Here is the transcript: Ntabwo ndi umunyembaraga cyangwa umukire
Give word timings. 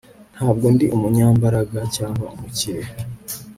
Ntabwo 0.35 0.65
ndi 0.73 0.85
umunyembaraga 0.95 1.79
cyangwa 1.95 2.25
umukire 2.35 2.83